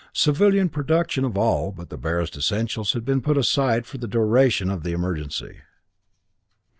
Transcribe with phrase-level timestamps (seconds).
[0.13, 4.71] Civilian production of all but the barest essentials had been put aside for the duration
[4.71, 5.59] of the emergency.